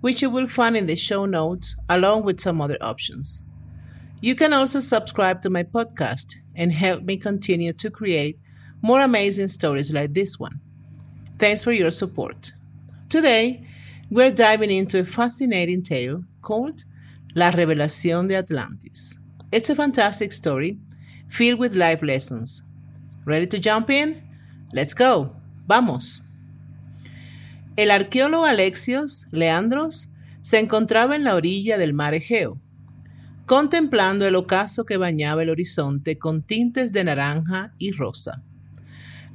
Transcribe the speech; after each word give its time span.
which 0.00 0.22
you 0.22 0.30
will 0.30 0.46
find 0.46 0.76
in 0.76 0.86
the 0.86 0.96
show 0.96 1.26
notes 1.26 1.76
along 1.88 2.24
with 2.24 2.40
some 2.40 2.60
other 2.60 2.78
options. 2.80 3.42
You 4.20 4.34
can 4.34 4.52
also 4.52 4.80
subscribe 4.80 5.42
to 5.42 5.50
my 5.50 5.62
podcast 5.62 6.34
and 6.54 6.72
help 6.72 7.02
me 7.02 7.16
continue 7.16 7.72
to 7.74 7.90
create 7.90 8.38
more 8.82 9.00
amazing 9.00 9.48
stories 9.48 9.92
like 9.92 10.12
this 10.12 10.38
one. 10.38 10.60
Thanks 11.38 11.64
for 11.64 11.72
your 11.72 11.90
support. 11.90 12.52
Today, 13.08 13.66
we're 14.10 14.30
diving 14.30 14.70
into 14.70 15.00
a 15.00 15.04
fascinating 15.04 15.82
tale 15.82 16.24
called 16.42 16.84
La 17.34 17.50
Revelación 17.50 18.28
de 18.28 18.36
Atlantis. 18.36 19.18
It's 19.52 19.70
a 19.70 19.74
fantastic 19.74 20.32
story 20.32 20.78
filled 21.28 21.58
with 21.58 21.74
life 21.74 22.02
lessons. 22.02 22.62
Ready 23.24 23.46
to 23.46 23.58
jump 23.58 23.90
in? 23.90 24.22
Let's 24.72 24.94
go. 24.94 25.30
Vamos. 25.66 26.29
El 27.80 27.90
arqueólogo 27.90 28.44
Alexios 28.44 29.26
Leandros 29.30 30.10
se 30.42 30.58
encontraba 30.58 31.16
en 31.16 31.24
la 31.24 31.34
orilla 31.34 31.78
del 31.78 31.94
mar 31.94 32.12
Egeo, 32.12 32.60
contemplando 33.46 34.26
el 34.26 34.34
ocaso 34.34 34.84
que 34.84 34.98
bañaba 34.98 35.44
el 35.44 35.48
horizonte 35.48 36.18
con 36.18 36.42
tintes 36.42 36.92
de 36.92 37.04
naranja 37.04 37.72
y 37.78 37.92
rosa. 37.92 38.42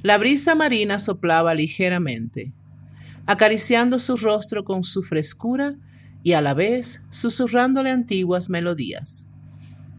La 0.00 0.16
brisa 0.16 0.54
marina 0.54 1.00
soplaba 1.00 1.56
ligeramente, 1.56 2.52
acariciando 3.26 3.98
su 3.98 4.16
rostro 4.16 4.62
con 4.62 4.84
su 4.84 5.02
frescura 5.02 5.74
y 6.22 6.34
a 6.34 6.40
la 6.40 6.54
vez 6.54 7.02
susurrándole 7.10 7.90
antiguas 7.90 8.48
melodías. 8.48 9.26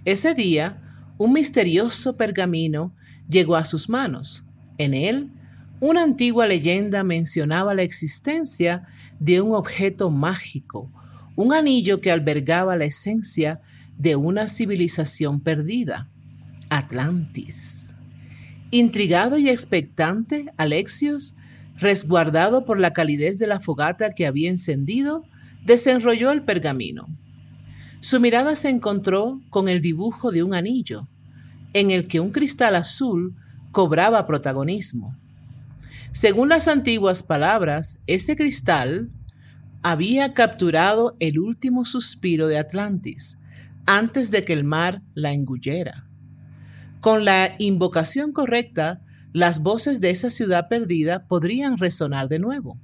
Ese 0.06 0.34
día, 0.34 0.82
un 1.18 1.34
misterioso 1.34 2.16
pergamino 2.16 2.96
llegó 3.28 3.58
a 3.58 3.66
sus 3.66 3.90
manos. 3.90 4.46
En 4.78 4.94
él 4.94 5.34
una 5.80 6.04
antigua 6.04 6.48
leyenda 6.48 7.04
mencionaba 7.04 7.76
la 7.76 7.84
existencia 7.84 8.88
de 9.20 9.42
un 9.42 9.54
objeto 9.54 10.10
mágico, 10.10 10.92
un 11.36 11.54
anillo 11.54 12.02
que 12.02 12.12
albergaba 12.12 12.76
la 12.76 12.86
esencia 12.86 13.62
de 13.98 14.16
una 14.16 14.48
civilización 14.48 15.40
perdida, 15.40 16.10
Atlantis. 16.70 17.96
Intrigado 18.72 19.38
y 19.38 19.50
expectante, 19.50 20.52
Alexios, 20.58 21.36
resguardado 21.78 22.66
por 22.66 22.80
la 22.80 22.92
calidez 22.94 23.40
de 23.40 23.48
la 23.48 23.60
fogata 23.60 24.14
que 24.14 24.26
había 24.26 24.50
encendido, 24.50 25.24
desenrolló 25.64 26.32
el 26.32 26.44
pergamino. 26.44 27.08
Su 28.00 28.20
mirada 28.20 28.56
se 28.56 28.70
encontró 28.70 29.42
con 29.50 29.68
el 29.68 29.82
dibujo 29.82 30.32
de 30.32 30.44
un 30.44 30.54
anillo, 30.54 31.08
en 31.74 31.92
el 31.92 32.08
que 32.08 32.20
un 32.20 32.32
cristal 32.32 32.76
azul 32.76 33.36
cobraba 33.72 34.26
protagonismo. 34.26 35.16
Según 36.18 36.50
las 36.50 36.68
antiguas 36.68 37.22
palabras, 37.22 38.00
ese 38.08 38.36
cristal 38.36 39.08
había 39.84 40.34
capturado 40.34 41.14
el 41.20 41.38
último 41.38 41.86
suspiro 41.86 42.48
de 42.48 42.58
Atlantis 42.58 43.38
antes 43.86 44.32
de 44.32 44.44
que 44.44 44.54
el 44.54 44.64
mar 44.64 45.04
la 45.14 45.34
engullera. 45.34 46.08
Con 47.02 47.24
la 47.24 47.54
invocación 47.60 48.32
correcta, 48.32 49.04
las 49.32 49.62
voces 49.62 50.02
de 50.02 50.10
esa 50.10 50.32
ciudad 50.32 50.70
perdida 50.70 51.28
podrían 51.28 51.78
resonar 51.78 52.30
de 52.30 52.40
nuevo. 52.40 52.80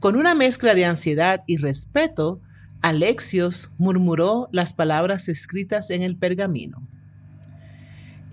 Con 0.00 0.16
una 0.16 0.34
mezcla 0.34 0.74
de 0.74 0.86
ansiedad 0.86 1.44
y 1.46 1.58
respeto, 1.58 2.40
Alexios 2.82 3.76
murmuró 3.78 4.48
las 4.50 4.72
palabras 4.72 5.28
escritas 5.28 5.88
en 5.90 6.02
el 6.02 6.16
pergamino 6.16 6.82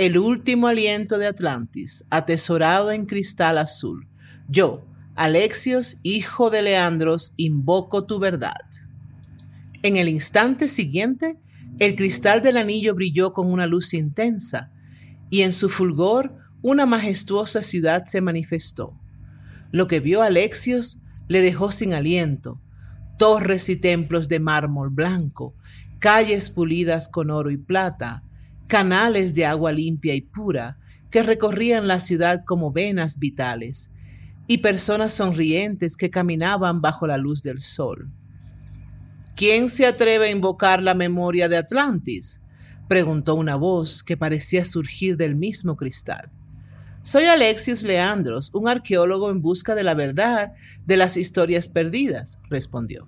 el 0.02 0.18
último 0.18 0.66
aliento 0.66 1.20
de 1.20 1.28
Atlantis, 1.28 2.06
atesorado 2.10 2.92
en 2.92 3.06
cristal 3.06 3.60
azul. 3.60 4.08
Yo, 4.50 4.84
Alexios, 5.14 6.00
hijo 6.02 6.50
de 6.50 6.64
Leandros, 6.64 7.36
invoco 7.38 8.06
tu 8.06 8.18
verdad. 8.18 8.66
En 9.84 9.98
el 9.98 10.10
instante 10.10 10.68
siguiente, 10.68 11.38
el 11.78 11.96
cristal 11.96 12.42
del 12.42 12.58
anillo 12.58 12.96
brilló 12.96 13.32
con 13.32 13.46
una 13.46 13.68
luz 13.68 13.94
intensa, 13.94 14.72
y 15.30 15.44
en 15.44 15.54
su 15.54 15.70
fulgor 15.70 16.36
una 16.64 16.88
majestuosa 16.88 17.62
ciudad 17.62 18.06
se 18.06 18.22
manifestó. 18.22 19.00
Lo 19.72 19.86
que 19.86 20.00
vio 20.00 20.24
Alexios 20.24 21.04
le 21.28 21.42
dejó 21.42 21.70
sin 21.70 21.94
aliento, 21.94 22.60
torres 23.20 23.70
y 23.70 23.76
templos 23.76 24.28
de 24.28 24.40
mármol 24.40 24.90
blanco, 24.90 25.54
calles 26.00 26.50
pulidas 26.50 27.08
con 27.08 27.30
oro 27.30 27.52
y 27.52 27.58
plata, 27.58 28.24
canales 28.72 29.36
de 29.36 29.46
agua 29.46 29.74
limpia 29.74 30.16
y 30.16 30.22
pura 30.22 30.78
que 31.10 31.24
recorrían 31.24 31.90
la 31.90 32.00
ciudad 32.00 32.46
como 32.46 32.72
venas 32.72 33.20
vitales, 33.20 33.92
y 34.48 34.60
personas 34.60 35.12
sonrientes 35.12 35.98
que 35.98 36.10
caminaban 36.10 36.80
bajo 36.80 37.06
la 37.06 37.18
luz 37.18 37.42
del 37.44 37.60
sol. 37.60 38.10
¿Quién 39.36 39.68
se 39.68 39.86
atreve 39.86 40.28
a 40.28 40.32
invocar 40.32 40.82
la 40.82 40.94
memoria 40.94 41.50
de 41.50 41.58
Atlantis? 41.58 42.44
preguntó 42.88 43.36
una 43.36 43.58
voz 43.58 44.04
que 44.04 44.16
parecía 44.16 44.64
surgir 44.64 45.18
del 45.18 45.36
mismo 45.36 45.76
cristal. 45.76 46.32
Soy 47.02 47.26
Alexios 47.26 47.84
Leandros, 47.84 48.52
un 48.54 48.70
arqueólogo 48.70 49.32
en 49.32 49.42
busca 49.42 49.76
de 49.76 49.84
la 49.84 49.96
verdad 49.96 50.54
de 50.86 50.96
las 50.96 51.18
historias 51.18 51.68
perdidas, 51.68 52.40
respondió. 52.50 53.06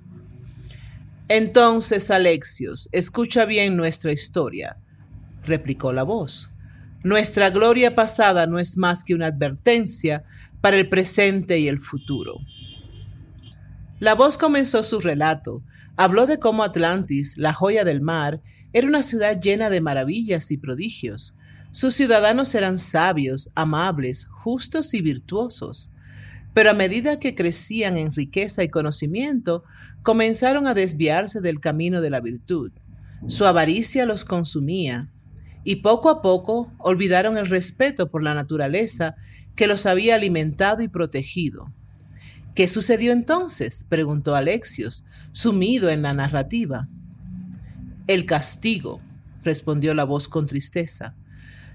Entonces, 1.30 2.12
Alexios, 2.12 2.90
escucha 2.92 3.46
bien 3.46 3.78
nuestra 3.78 4.12
historia 4.12 4.78
replicó 5.46 5.94
la 5.94 6.04
voz. 6.04 6.54
Nuestra 7.04 7.50
gloria 7.50 7.96
pasada 7.96 8.48
no 8.48 8.60
es 8.60 8.78
más 8.78 9.04
que 9.04 9.14
una 9.14 9.28
advertencia 9.28 10.24
para 10.62 10.78
el 10.78 10.88
presente 10.88 11.60
y 11.60 11.68
el 11.68 11.80
futuro. 11.80 12.40
La 14.00 14.16
voz 14.16 14.38
comenzó 14.38 14.84
su 14.84 15.00
relato. 15.00 15.64
Habló 15.98 16.26
de 16.26 16.40
cómo 16.40 16.64
Atlantis, 16.64 17.38
la 17.38 17.54
joya 17.54 17.84
del 17.84 18.02
mar, 18.02 18.42
era 18.72 18.88
una 18.88 19.04
ciudad 19.04 19.40
llena 19.40 19.70
de 19.70 19.82
maravillas 19.82 20.52
y 20.52 20.58
prodigios. 20.58 21.38
Sus 21.72 21.94
ciudadanos 21.94 22.56
eran 22.56 22.78
sabios, 22.78 23.52
amables, 23.56 24.28
justos 24.28 24.94
y 24.94 25.02
virtuosos. 25.02 25.92
Pero 26.54 26.70
a 26.70 26.74
medida 26.74 27.20
que 27.20 27.36
crecían 27.36 27.98
en 27.98 28.14
riqueza 28.14 28.64
y 28.64 28.70
conocimiento, 28.70 29.64
comenzaron 30.04 30.68
a 30.68 30.74
desviarse 30.74 31.42
del 31.42 31.60
camino 31.60 32.00
de 32.02 32.10
la 32.10 32.22
virtud. 32.22 32.72
Su 33.28 33.46
avaricia 33.46 34.06
los 34.06 34.26
consumía 34.26 35.10
y 35.64 35.78
poco 35.78 36.10
a 36.10 36.22
poco 36.22 36.72
olvidaron 36.78 37.38
el 37.38 37.48
respeto 37.48 38.10
por 38.10 38.24
la 38.24 38.34
naturaleza 38.34 39.16
que 39.56 39.68
los 39.68 39.86
había 39.86 40.16
alimentado 40.16 40.82
y 40.82 40.88
protegido. 40.88 41.72
¿Qué 42.56 42.68
sucedió 42.68 43.12
entonces? 43.14 43.86
preguntó 43.88 44.36
Alexios, 44.36 45.06
sumido 45.32 45.90
en 45.90 46.02
la 46.02 46.14
narrativa. 46.14 46.88
El 48.08 48.26
castigo, 48.26 49.00
respondió 49.44 49.94
la 49.94 50.04
voz 50.04 50.28
con 50.28 50.46
tristeza. 50.46 51.16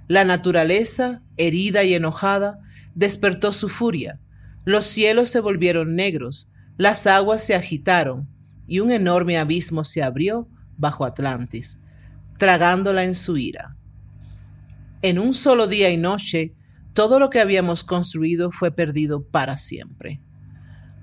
La 0.06 0.24
naturaleza, 0.24 1.22
herida 1.36 1.84
y 1.84 1.94
enojada, 1.94 2.60
despertó 2.94 3.52
su 3.52 3.68
furia. 3.68 4.20
Los 4.64 4.84
cielos 4.84 5.30
se 5.30 5.40
volvieron 5.40 5.96
negros, 5.96 6.50
las 6.76 7.06
aguas 7.06 7.42
se 7.42 7.54
agitaron 7.54 8.28
y 8.66 8.80
un 8.80 8.90
enorme 8.90 9.38
abismo 9.38 9.82
se 9.82 10.02
abrió 10.02 10.48
bajo 10.76 11.04
Atlantis, 11.04 11.82
tragándola 12.36 13.04
en 13.04 13.14
su 13.14 13.36
ira. 13.36 13.77
En 15.00 15.20
un 15.20 15.32
solo 15.32 15.68
día 15.68 15.90
y 15.90 15.96
noche, 15.96 16.54
todo 16.92 17.20
lo 17.20 17.30
que 17.30 17.40
habíamos 17.40 17.84
construido 17.84 18.50
fue 18.50 18.72
perdido 18.72 19.22
para 19.22 19.56
siempre. 19.56 20.20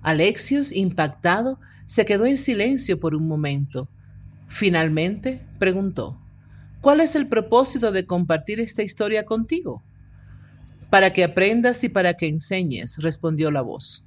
Alexios, 0.01 0.73
impactado, 0.73 1.61
se 1.85 2.05
quedó 2.05 2.25
en 2.25 2.37
silencio 2.37 2.99
por 2.99 3.15
un 3.15 3.25
momento. 3.25 3.89
Finalmente 4.47 5.45
preguntó, 5.59 6.19
¿cuál 6.81 6.99
es 6.99 7.15
el 7.15 7.27
propósito 7.27 7.93
de 7.93 8.05
compartir 8.05 8.59
esta 8.59 8.83
historia 8.83 9.23
contigo? 9.23 9.81
Para 10.89 11.13
que 11.13 11.23
aprendas 11.23 11.81
y 11.85 11.89
para 11.89 12.15
que 12.15 12.27
enseñes, 12.27 12.97
respondió 12.97 13.49
la 13.49 13.61
voz. 13.61 14.05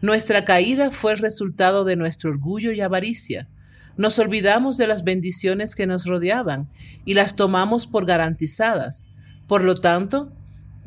Nuestra 0.00 0.44
caída 0.44 0.92
fue 0.92 1.12
el 1.12 1.18
resultado 1.18 1.84
de 1.84 1.96
nuestro 1.96 2.30
orgullo 2.30 2.70
y 2.70 2.80
avaricia. 2.80 3.48
Nos 3.96 4.18
olvidamos 4.18 4.76
de 4.76 4.86
las 4.86 5.04
bendiciones 5.04 5.74
que 5.74 5.86
nos 5.86 6.04
rodeaban 6.04 6.68
y 7.04 7.14
las 7.14 7.36
tomamos 7.36 7.86
por 7.86 8.04
garantizadas. 8.04 9.06
Por 9.46 9.64
lo 9.64 9.76
tanto, 9.76 10.32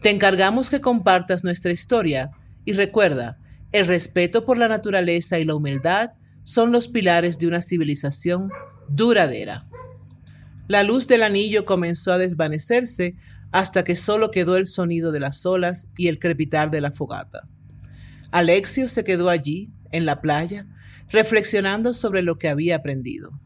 te 0.02 0.10
encargamos 0.10 0.70
que 0.70 0.82
compartas 0.82 1.44
nuestra 1.44 1.72
historia 1.72 2.32
y 2.66 2.74
recuerda, 2.74 3.38
el 3.72 3.86
respeto 3.86 4.46
por 4.46 4.58
la 4.58 4.68
naturaleza 4.68 5.40
y 5.40 5.46
la 5.46 5.56
humildad 5.56 6.12
son 6.44 6.72
los 6.72 6.88
pilares 6.88 7.38
de 7.40 7.48
una 7.48 7.62
civilización 7.62 8.50
duradera. 8.88 9.68
La 10.68 10.84
luz 10.84 11.08
del 11.08 11.24
anillo 11.24 11.66
comenzó 11.66 12.14
a 12.14 12.18
desvanecerse 12.18 13.16
hasta 13.52 13.84
que 13.84 13.96
solo 13.96 14.32
quedó 14.32 14.58
el 14.58 14.68
sonido 14.68 15.12
de 15.12 15.20
las 15.20 15.46
olas 15.46 15.90
y 15.98 16.08
el 16.08 16.20
crepitar 16.20 16.70
de 16.70 16.82
la 16.82 16.92
fogata. 16.92 17.48
Alexio 18.32 18.88
se 18.88 19.04
quedó 19.04 19.30
allí, 19.30 19.72
en 19.92 20.06
la 20.06 20.22
playa, 20.22 20.68
reflexionando 21.10 21.94
sobre 21.94 22.22
lo 22.22 22.38
que 22.38 22.50
había 22.50 22.78
aprendido. 22.78 23.40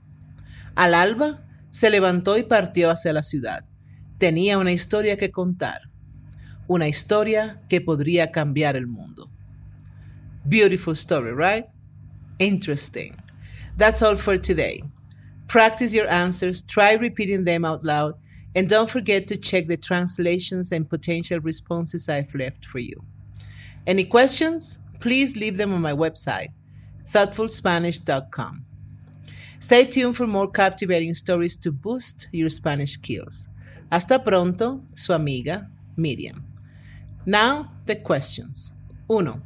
Al 0.75 0.94
alba, 0.94 1.45
se 1.69 1.90
levantó 1.90 2.38
y 2.38 2.44
partió 2.44 2.90
hacia 2.90 3.13
la 3.13 3.24
ciudad. 3.24 3.66
Tenía 4.18 4.57
una 4.57 4.72
historia 4.72 5.18
que 5.18 5.31
contar, 5.31 5.90
una 6.68 6.88
historia 6.88 7.62
que 7.68 7.81
podría 7.81 8.31
cambiar 8.31 8.75
el 8.75 8.88
mundo. 8.88 9.30
Beautiful 10.45 10.94
story, 10.94 11.31
right? 11.31 11.66
Interesting. 12.40 13.16
That's 13.78 14.01
all 14.01 14.18
for 14.18 14.38
today. 14.38 14.84
Practice 15.48 15.94
your 15.94 16.07
answers, 16.07 16.63
try 16.63 16.94
repeating 16.94 17.46
them 17.46 17.66
out 17.66 17.84
loud, 17.84 18.16
and 18.56 18.69
don't 18.69 18.89
forget 18.89 19.28
to 19.28 19.38
check 19.38 19.68
the 19.68 19.78
translations 19.78 20.72
and 20.72 20.89
potential 20.89 21.39
responses 21.39 22.07
I've 22.07 22.34
left 22.36 22.66
for 22.66 22.80
you. 22.80 23.04
Any 23.86 24.04
questions? 24.04 24.83
Please 25.04 25.36
leave 25.36 25.58
them 25.58 25.74
on 25.74 25.82
my 25.82 25.92
website, 25.92 26.54
thoughtfulspanish.com. 27.12 28.64
Stay 29.60 29.84
tuned 29.84 30.16
for 30.16 30.26
more 30.26 30.50
captivating 30.50 31.14
stories 31.14 31.58
to 31.58 31.74
boost 31.74 32.30
your 32.32 32.50
Spanish 32.50 32.94
skills. 32.94 33.50
Hasta 33.92 34.24
pronto, 34.24 34.82
su 34.96 35.12
amiga 35.12 35.70
Miriam. 35.98 36.46
Now, 37.26 37.70
the 37.86 38.02
questions. 38.02 38.76
1. 39.08 39.44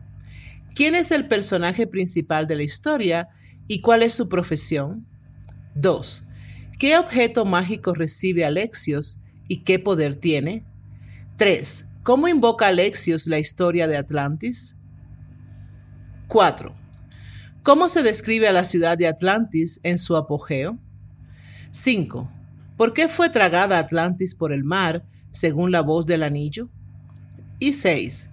¿Quién 0.76 0.94
es 0.94 1.10
el 1.10 1.28
personaje 1.28 1.88
principal 1.88 2.46
de 2.46 2.56
la 2.56 2.64
historia 2.64 3.28
y 3.68 3.82
cuál 3.82 4.04
es 4.04 4.14
su 4.14 4.30
profesión? 4.30 5.08
2. 5.74 6.28
¿Qué 6.78 7.00
objeto 7.00 7.46
mágico 7.46 7.96
recibe 7.96 8.46
Alexios 8.46 9.24
y 9.48 9.64
qué 9.64 9.80
poder 9.80 10.20
tiene? 10.20 10.64
3. 11.38 11.86
¿Cómo 12.04 12.28
invoca 12.28 12.68
Alexios 12.68 13.26
la 13.26 13.40
historia 13.40 13.88
de 13.88 13.98
Atlantis? 13.98 14.77
4. 16.28 16.74
¿Cómo 17.64 17.88
se 17.90 18.04
describe 18.04 18.48
a 18.48 18.54
la 18.54 18.66
ciudad 18.66 18.98
de 18.98 19.08
Atlantis 19.08 19.80
en 19.84 19.98
su 19.98 20.16
apogeo? 20.16 20.78
5. 21.72 22.30
¿Por 22.76 22.94
qué 22.94 23.08
fue 23.08 23.30
tragada 23.30 23.80
Atlantis 23.80 24.36
por 24.36 24.52
el 24.52 24.64
mar, 24.64 25.06
según 25.32 25.72
la 25.72 25.82
voz 25.82 26.06
del 26.06 26.24
anillo? 26.24 26.70
Y 27.60 27.74
6. 27.74 28.32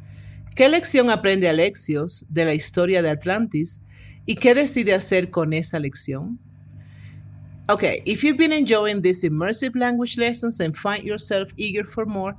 ¿Qué 0.54 0.68
lección 0.68 1.10
aprende 1.10 1.48
Alexios 1.48 2.26
de 2.28 2.44
la 2.44 2.54
historia 2.54 3.00
de 3.02 3.10
Atlantis 3.10 3.80
y 4.26 4.36
qué 4.36 4.54
decide 4.54 4.94
hacer 4.94 5.30
con 5.30 5.52
esa 5.52 5.78
lección? 5.78 6.38
Okay, 7.68 8.02
if 8.04 8.22
you've 8.22 8.36
been 8.36 8.52
enjoying 8.52 9.00
these 9.00 9.24
immersive 9.24 9.74
language 9.74 10.18
lessons 10.18 10.60
and 10.60 10.76
find 10.76 11.02
yourself 11.02 11.52
eager 11.56 11.86
for 11.86 12.04
more, 12.04 12.34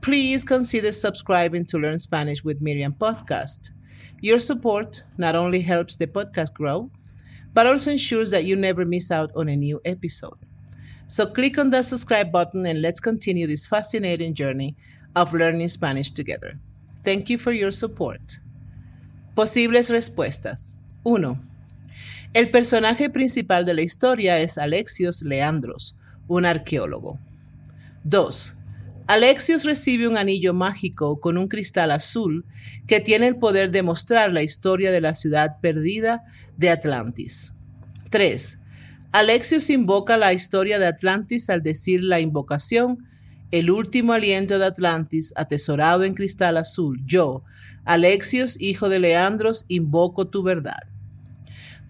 please 0.00 0.44
consider 0.44 0.92
subscribing 0.92 1.66
to 1.66 1.78
Learn 1.78 1.98
Spanish 1.98 2.42
with 2.42 2.60
Miriam 2.60 2.94
podcast. 2.94 3.70
Your 4.20 4.38
support 4.38 5.02
not 5.16 5.34
only 5.34 5.60
helps 5.60 5.96
the 5.96 6.06
podcast 6.06 6.54
grow, 6.54 6.90
but 7.54 7.66
also 7.66 7.90
ensures 7.90 8.30
that 8.30 8.44
you 8.44 8.56
never 8.56 8.84
miss 8.84 9.10
out 9.10 9.30
on 9.34 9.48
a 9.48 9.56
new 9.56 9.80
episode. 9.84 10.38
So 11.06 11.26
click 11.26 11.58
on 11.58 11.70
the 11.70 11.82
subscribe 11.82 12.30
button 12.30 12.66
and 12.66 12.80
let's 12.80 13.00
continue 13.00 13.46
this 13.46 13.66
fascinating 13.66 14.34
journey 14.34 14.76
of 15.16 15.34
learning 15.34 15.68
Spanish 15.68 16.12
together. 16.12 16.58
Thank 17.02 17.30
you 17.30 17.38
for 17.38 17.52
your 17.52 17.72
support. 17.72 18.38
Posibles 19.34 19.90
respuestas. 19.90 20.76
1. 21.02 21.36
El 22.32 22.50
personaje 22.50 23.10
principal 23.10 23.64
de 23.64 23.74
la 23.74 23.82
historia 23.82 24.38
es 24.38 24.56
Alexios 24.56 25.22
Leandros, 25.22 25.96
un 26.28 26.44
arqueólogo. 26.44 27.18
2. 28.04 28.59
Alexios 29.10 29.64
recibe 29.64 30.06
un 30.06 30.16
anillo 30.16 30.54
mágico 30.54 31.18
con 31.18 31.36
un 31.36 31.48
cristal 31.48 31.90
azul 31.90 32.44
que 32.86 33.00
tiene 33.00 33.26
el 33.26 33.34
poder 33.40 33.72
de 33.72 33.82
mostrar 33.82 34.32
la 34.32 34.44
historia 34.44 34.92
de 34.92 35.00
la 35.00 35.16
ciudad 35.16 35.56
perdida 35.60 36.22
de 36.56 36.70
Atlantis. 36.70 37.54
3. 38.10 38.60
Alexios 39.10 39.68
invoca 39.68 40.16
la 40.16 40.32
historia 40.32 40.78
de 40.78 40.86
Atlantis 40.86 41.50
al 41.50 41.64
decir 41.64 42.04
la 42.04 42.20
invocación 42.20 43.08
el 43.50 43.72
último 43.72 44.12
aliento 44.12 44.60
de 44.60 44.66
Atlantis, 44.66 45.34
atesorado 45.34 46.04
en 46.04 46.14
cristal 46.14 46.56
azul. 46.56 47.00
Yo, 47.04 47.42
Alexios, 47.84 48.60
hijo 48.60 48.88
de 48.88 49.00
Leandros, 49.00 49.64
invoco 49.66 50.28
tu 50.28 50.44
verdad. 50.44 50.84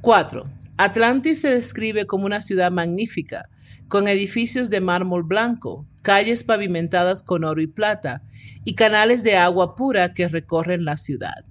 4. 0.01 0.60
Atlantis 0.83 1.43
se 1.43 1.55
describe 1.55 2.07
como 2.07 2.25
una 2.25 2.41
ciudad 2.41 2.73
magnífica, 2.73 3.51
con 3.89 4.09
edificios 4.09 4.71
de 4.71 4.81
mármol 4.81 5.25
blanco, 5.25 5.87
calles 6.01 6.43
pavimentadas 6.43 7.23
con 7.23 7.45
oro 7.45 7.61
y 7.61 7.67
plata, 7.67 8.23
y 8.65 8.77
canales 8.77 9.23
de 9.23 9.37
agua 9.37 9.77
pura 9.77 10.15
que 10.15 10.27
recorren 10.27 10.87
la 10.87 10.97
ciudad. 10.97 11.45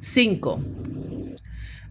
5. 0.00 0.60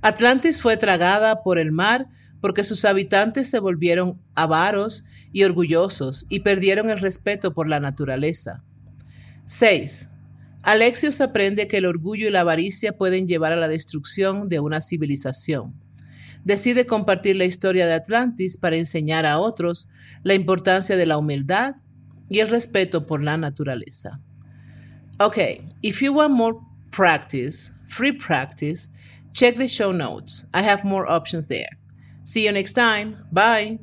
Atlantis 0.04 0.62
fue 0.62 0.78
tragada 0.78 1.42
por 1.42 1.58
el 1.58 1.72
mar 1.72 2.06
porque 2.40 2.64
sus 2.64 2.86
habitantes 2.86 3.50
se 3.50 3.58
volvieron 3.58 4.22
avaros 4.36 5.06
y 5.34 5.44
orgullosos 5.44 6.28
y 6.30 6.42
perdieron 6.42 6.92
el 6.92 7.00
respeto 7.00 7.56
por 7.56 7.68
la 7.68 7.80
naturaleza. 7.80 8.64
6. 9.48 10.10
Alexios 10.62 11.20
aprende 11.20 11.68
que 11.68 11.78
el 11.78 11.88
orgullo 11.88 12.28
y 12.28 12.32
la 12.32 12.42
avaricia 12.42 12.96
pueden 12.96 13.28
llevar 13.28 13.54
a 13.54 13.56
la 13.56 13.68
destrucción 13.68 14.50
de 14.50 14.60
una 14.60 14.82
civilización 14.82 15.87
decide 16.48 16.86
compartir 16.86 17.36
la 17.36 17.44
historia 17.44 17.86
de 17.88 17.94
Atlantis 17.94 18.58
para 18.58 18.78
enseñar 18.78 19.26
a 19.26 19.38
otros 19.38 19.90
la 20.24 20.34
importancia 20.34 20.96
de 20.96 21.06
la 21.06 21.18
humildad 21.18 21.76
y 22.30 22.40
el 22.40 22.48
respeto 22.48 23.06
por 23.06 23.22
la 23.22 23.36
naturaleza. 23.36 24.22
Okay, 25.20 25.68
if 25.82 26.02
you 26.02 26.14
want 26.14 26.34
more 26.34 26.58
practice, 26.92 27.72
free 27.88 28.14
practice, 28.14 28.88
check 29.34 29.56
the 29.56 29.68
show 29.68 29.92
notes. 29.92 30.48
I 30.54 30.62
have 30.62 30.86
more 30.86 31.06
options 31.12 31.48
there. 31.48 31.78
See 32.24 32.46
you 32.46 32.54
next 32.54 32.74
time. 32.74 33.18
Bye. 33.32 33.80